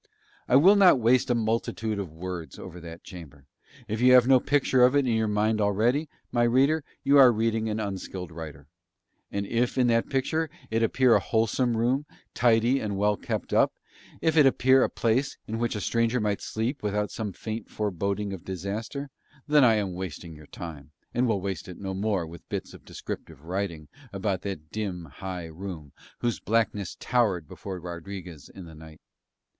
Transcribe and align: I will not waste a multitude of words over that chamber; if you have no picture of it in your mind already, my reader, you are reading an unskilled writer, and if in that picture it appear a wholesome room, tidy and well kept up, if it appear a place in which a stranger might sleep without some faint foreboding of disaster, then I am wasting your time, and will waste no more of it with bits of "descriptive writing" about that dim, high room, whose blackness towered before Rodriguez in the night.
I 0.47 0.55
will 0.55 0.75
not 0.75 0.99
waste 0.99 1.29
a 1.29 1.35
multitude 1.35 1.99
of 1.99 2.11
words 2.11 2.57
over 2.57 2.79
that 2.79 3.03
chamber; 3.03 3.45
if 3.87 4.01
you 4.01 4.13
have 4.13 4.27
no 4.27 4.39
picture 4.39 4.83
of 4.83 4.95
it 4.95 5.05
in 5.05 5.13
your 5.15 5.27
mind 5.27 5.61
already, 5.61 6.09
my 6.31 6.41
reader, 6.41 6.83
you 7.03 7.19
are 7.19 7.31
reading 7.31 7.69
an 7.69 7.79
unskilled 7.79 8.31
writer, 8.31 8.65
and 9.31 9.45
if 9.45 9.77
in 9.77 9.85
that 9.89 10.09
picture 10.09 10.49
it 10.71 10.81
appear 10.81 11.13
a 11.13 11.19
wholesome 11.19 11.77
room, 11.77 12.07
tidy 12.33 12.79
and 12.79 12.97
well 12.97 13.15
kept 13.15 13.53
up, 13.53 13.73
if 14.21 14.35
it 14.35 14.47
appear 14.47 14.83
a 14.83 14.89
place 14.89 15.37
in 15.45 15.59
which 15.59 15.75
a 15.75 15.79
stranger 15.79 16.19
might 16.19 16.41
sleep 16.41 16.81
without 16.81 17.11
some 17.11 17.31
faint 17.31 17.69
foreboding 17.69 18.33
of 18.33 18.43
disaster, 18.43 19.07
then 19.47 19.63
I 19.63 19.75
am 19.75 19.93
wasting 19.93 20.33
your 20.35 20.47
time, 20.47 20.89
and 21.13 21.27
will 21.27 21.41
waste 21.41 21.67
no 21.75 21.93
more 21.93 22.23
of 22.23 22.29
it 22.29 22.31
with 22.31 22.49
bits 22.49 22.73
of 22.73 22.85
"descriptive 22.85 23.45
writing" 23.45 23.87
about 24.11 24.41
that 24.41 24.71
dim, 24.71 25.05
high 25.05 25.45
room, 25.45 25.91
whose 26.21 26.39
blackness 26.39 26.97
towered 26.99 27.47
before 27.47 27.79
Rodriguez 27.79 28.49
in 28.49 28.65
the 28.65 28.73
night. 28.73 28.99